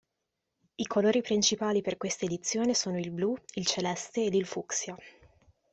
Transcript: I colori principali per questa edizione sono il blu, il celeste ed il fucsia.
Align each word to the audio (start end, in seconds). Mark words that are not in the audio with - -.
I 0.77 0.87
colori 0.87 1.21
principali 1.21 1.83
per 1.83 1.97
questa 1.97 2.25
edizione 2.25 2.73
sono 2.73 2.97
il 2.97 3.11
blu, 3.11 3.35
il 3.53 3.67
celeste 3.67 4.23
ed 4.25 4.33
il 4.33 4.47
fucsia. 4.47 4.97